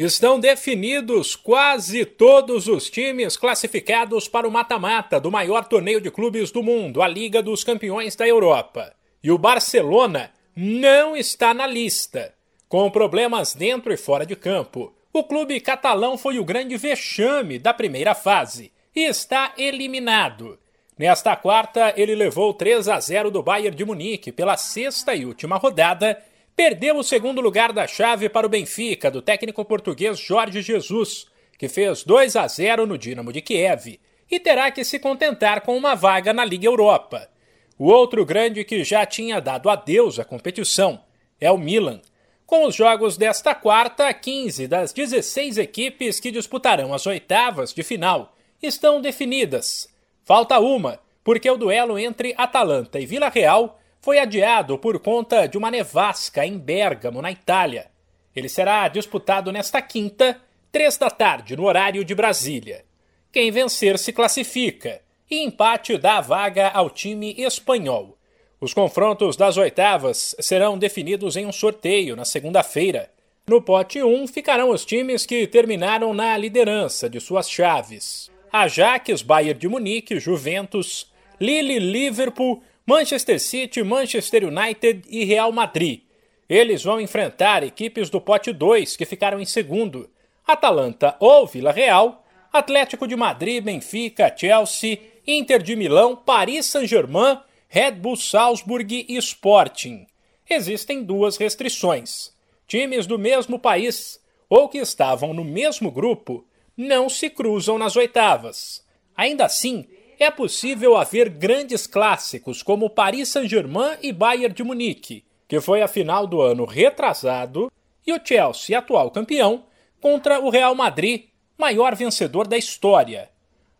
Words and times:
Estão 0.00 0.40
definidos 0.40 1.36
quase 1.36 2.06
todos 2.06 2.68
os 2.68 2.88
times 2.88 3.36
classificados 3.36 4.26
para 4.26 4.48
o 4.48 4.50
mata-mata 4.50 5.20
do 5.20 5.30
maior 5.30 5.66
torneio 5.66 6.00
de 6.00 6.10
clubes 6.10 6.50
do 6.50 6.62
mundo, 6.62 7.02
a 7.02 7.06
Liga 7.06 7.42
dos 7.42 7.62
Campeões 7.62 8.16
da 8.16 8.26
Europa. 8.26 8.94
E 9.22 9.30
o 9.30 9.36
Barcelona 9.36 10.32
não 10.56 11.14
está 11.14 11.52
na 11.52 11.66
lista. 11.66 12.32
Com 12.66 12.90
problemas 12.90 13.52
dentro 13.52 13.92
e 13.92 13.96
fora 13.98 14.24
de 14.24 14.34
campo, 14.34 14.90
o 15.12 15.22
clube 15.22 15.60
catalão 15.60 16.16
foi 16.16 16.38
o 16.38 16.44
grande 16.46 16.78
vexame 16.78 17.58
da 17.58 17.74
primeira 17.74 18.14
fase 18.14 18.72
e 18.96 19.00
está 19.00 19.52
eliminado. 19.58 20.58
Nesta 20.98 21.36
quarta, 21.36 21.92
ele 21.94 22.14
levou 22.14 22.54
3 22.54 22.88
a 22.88 22.98
0 22.98 23.30
do 23.30 23.42
Bayern 23.42 23.76
de 23.76 23.84
Munique 23.84 24.32
pela 24.32 24.56
sexta 24.56 25.14
e 25.14 25.26
última 25.26 25.58
rodada 25.58 26.22
perdeu 26.62 26.98
o 26.98 27.02
segundo 27.02 27.40
lugar 27.40 27.72
da 27.72 27.86
chave 27.86 28.28
para 28.28 28.46
o 28.46 28.50
Benfica, 28.50 29.10
do 29.10 29.22
técnico 29.22 29.64
português 29.64 30.18
Jorge 30.18 30.60
Jesus, 30.60 31.24
que 31.56 31.70
fez 31.70 32.04
2 32.04 32.36
a 32.36 32.46
0 32.46 32.86
no 32.86 32.98
Dinamo 32.98 33.32
de 33.32 33.40
Kiev, 33.40 33.98
e 34.30 34.38
terá 34.38 34.70
que 34.70 34.84
se 34.84 34.98
contentar 34.98 35.62
com 35.62 35.74
uma 35.74 35.94
vaga 35.94 36.34
na 36.34 36.44
Liga 36.44 36.66
Europa. 36.66 37.30
O 37.78 37.86
outro 37.86 38.26
grande 38.26 38.62
que 38.62 38.84
já 38.84 39.06
tinha 39.06 39.40
dado 39.40 39.70
adeus 39.70 40.18
à 40.18 40.24
competição 40.24 41.02
é 41.40 41.50
o 41.50 41.56
Milan. 41.56 42.02
Com 42.44 42.66
os 42.66 42.74
jogos 42.74 43.16
desta 43.16 43.54
quarta, 43.54 44.12
15 44.12 44.68
das 44.68 44.92
16 44.92 45.56
equipes 45.56 46.20
que 46.20 46.30
disputarão 46.30 46.92
as 46.92 47.06
oitavas 47.06 47.72
de 47.72 47.82
final 47.82 48.36
estão 48.62 49.00
definidas. 49.00 49.88
Falta 50.26 50.58
uma, 50.58 51.00
porque 51.24 51.50
o 51.50 51.56
duelo 51.56 51.98
entre 51.98 52.34
Atalanta 52.36 53.00
e 53.00 53.06
Vila 53.06 53.30
Real 53.30 53.79
foi 54.00 54.18
adiado 54.18 54.78
por 54.78 54.98
conta 54.98 55.46
de 55.46 55.58
uma 55.58 55.70
nevasca 55.70 56.44
em 56.46 56.58
Bergamo, 56.58 57.20
na 57.20 57.30
Itália. 57.30 57.90
Ele 58.34 58.48
será 58.48 58.88
disputado 58.88 59.52
nesta 59.52 59.82
quinta, 59.82 60.40
três 60.72 60.96
da 60.96 61.10
tarde, 61.10 61.56
no 61.56 61.64
horário 61.64 62.04
de 62.04 62.14
Brasília. 62.14 62.84
Quem 63.32 63.50
vencer 63.50 63.98
se 63.98 64.12
classifica 64.12 65.00
e 65.30 65.44
empate 65.44 65.96
dá 65.98 66.20
vaga 66.20 66.68
ao 66.68 66.88
time 66.88 67.34
espanhol. 67.38 68.16
Os 68.60 68.74
confrontos 68.74 69.36
das 69.36 69.56
oitavas 69.56 70.34
serão 70.40 70.78
definidos 70.78 71.36
em 71.36 71.46
um 71.46 71.52
sorteio 71.52 72.16
na 72.16 72.24
segunda-feira. 72.24 73.10
No 73.46 73.62
pote 73.62 74.02
1 74.02 74.26
ficarão 74.28 74.70
os 74.70 74.84
times 74.84 75.24
que 75.24 75.46
terminaram 75.46 76.12
na 76.12 76.36
liderança 76.36 77.08
de 77.08 77.20
suas 77.20 77.50
chaves: 77.50 78.30
Ajax, 78.52 79.22
Bayern 79.22 79.58
de 79.58 79.68
Munique, 79.68 80.20
Juventus, 80.20 81.10
Lille, 81.40 81.78
Liverpool 81.78 82.62
Manchester 82.86 83.38
City, 83.40 83.82
Manchester 83.82 84.44
United 84.44 85.02
e 85.08 85.24
Real 85.24 85.52
Madrid. 85.52 86.02
Eles 86.48 86.82
vão 86.82 87.00
enfrentar 87.00 87.62
equipes 87.62 88.10
do 88.10 88.20
pote 88.20 88.52
2 88.52 88.96
que 88.96 89.04
ficaram 89.04 89.40
em 89.40 89.44
segundo: 89.44 90.10
Atalanta 90.46 91.16
ou 91.20 91.46
Vila 91.46 91.70
Real, 91.70 92.24
Atlético 92.52 93.06
de 93.06 93.14
Madrid, 93.14 93.62
Benfica, 93.62 94.34
Chelsea, 94.36 94.98
Inter 95.26 95.62
de 95.62 95.76
Milão, 95.76 96.16
Paris 96.16 96.66
Saint-Germain, 96.66 97.38
Red 97.68 97.92
Bull 97.92 98.16
Salzburg 98.16 99.06
e 99.08 99.16
Sporting. 99.16 100.06
Existem 100.48 101.04
duas 101.04 101.36
restrições. 101.36 102.32
Times 102.66 103.06
do 103.06 103.18
mesmo 103.18 103.58
país 103.58 104.20
ou 104.48 104.68
que 104.68 104.78
estavam 104.78 105.32
no 105.32 105.44
mesmo 105.44 105.92
grupo 105.92 106.44
não 106.76 107.08
se 107.08 107.30
cruzam 107.30 107.78
nas 107.78 107.94
oitavas. 107.94 108.84
Ainda 109.16 109.44
assim, 109.44 109.86
é 110.20 110.30
possível 110.30 110.98
haver 110.98 111.30
grandes 111.30 111.86
clássicos 111.86 112.62
como 112.62 112.90
Paris 112.90 113.30
Saint-Germain 113.30 113.96
e 114.02 114.12
Bayern 114.12 114.54
de 114.54 114.62
Munique, 114.62 115.24
que 115.48 115.60
foi 115.62 115.80
a 115.80 115.88
final 115.88 116.26
do 116.26 116.42
ano 116.42 116.66
retrasado, 116.66 117.72
e 118.06 118.12
o 118.12 118.20
Chelsea, 118.22 118.78
atual 118.78 119.10
campeão, 119.10 119.64
contra 119.98 120.38
o 120.38 120.50
Real 120.50 120.74
Madrid, 120.74 121.24
maior 121.56 121.96
vencedor 121.96 122.46
da 122.46 122.58
história. 122.58 123.30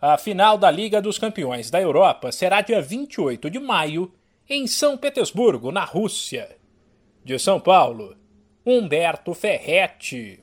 A 0.00 0.18
final 0.18 0.58
da 0.58 0.70
Liga 0.72 1.00
dos 1.00 1.20
Campeões 1.20 1.70
da 1.70 1.80
Europa 1.80 2.32
será 2.32 2.60
dia 2.60 2.82
28 2.82 3.48
de 3.48 3.60
maio, 3.60 4.12
em 4.50 4.66
São 4.66 4.98
Petersburgo, 4.98 5.70
na 5.70 5.84
Rússia. 5.84 6.56
De 7.24 7.38
São 7.38 7.60
Paulo, 7.60 8.16
Humberto 8.66 9.32
Ferretti. 9.34 10.42